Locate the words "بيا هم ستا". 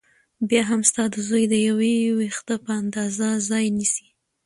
0.49-1.03